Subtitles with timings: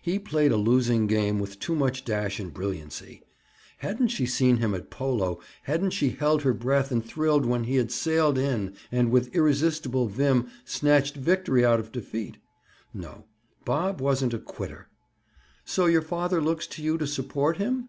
[0.00, 3.24] He played a losing game with too much dash and brilliancy!
[3.78, 7.90] Hadn't she seen him at polo—hadn't she held her breath and thrilled when he had
[7.90, 12.36] "sailed in" and with irresistible vim snatched victory out of defeat?
[12.92, 13.24] No;
[13.64, 14.86] Bob wasn't a "quitter."
[15.64, 17.88] "So your father looks to you to support him?"